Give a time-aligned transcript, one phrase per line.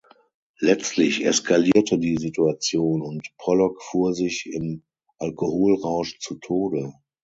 [0.57, 4.81] Letztlich eskalierte die Situation, und Pollock fuhr sich im
[5.19, 6.91] Alkoholrausch zu Tode.